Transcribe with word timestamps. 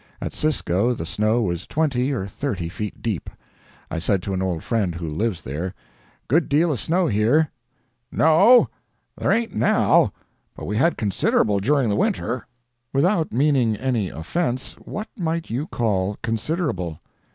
At 0.19 0.33
Cisco 0.33 0.95
the 0.95 1.05
snow 1.05 1.43
was 1.43 1.67
twenty 1.67 2.11
or 2.11 2.25
thirty 2.25 2.69
feet 2.69 3.03
deep. 3.03 3.29
I 3.91 3.99
said 3.99 4.23
to 4.23 4.33
an 4.33 4.41
old 4.41 4.63
friend 4.63 4.95
who 4.95 5.07
lives 5.07 5.43
there: 5.43 5.75
"Good 6.27 6.49
deal 6.49 6.71
of 6.71 6.79
snow 6.79 7.05
here." 7.05 7.51
"No—there 8.11 9.31
ain't 9.31 9.53
now—but 9.53 10.65
we 10.65 10.77
had 10.77 10.97
considerable 10.97 11.59
during 11.59 11.89
the 11.89 11.95
winter." 11.95 12.47
"Without 12.91 13.31
meaning 13.31 13.75
any 13.77 14.09
offense, 14.09 14.73
what 14.79 15.07
might 15.15 15.51
you 15.51 15.67
call 15.67 16.17
'considerable'?" 16.23 16.99